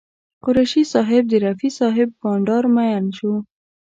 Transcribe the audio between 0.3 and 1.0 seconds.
قریشي